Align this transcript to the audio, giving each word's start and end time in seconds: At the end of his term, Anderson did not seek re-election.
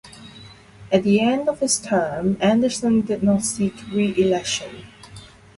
At 0.91 1.03
the 1.03 1.19
end 1.21 1.47
of 1.47 1.59
his 1.59 1.77
term, 1.77 2.35
Anderson 2.39 3.01
did 3.01 3.21
not 3.21 3.43
seek 3.43 3.75
re-election. 3.91 4.85